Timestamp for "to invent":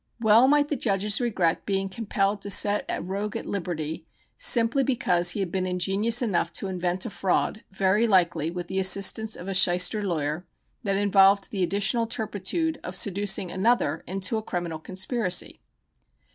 6.53-7.05